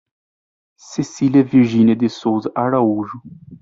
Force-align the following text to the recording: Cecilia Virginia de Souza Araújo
Cecilia 0.79 1.43
Virginia 1.43 1.95
de 1.95 2.07
Souza 2.09 2.51
Araújo 2.55 3.21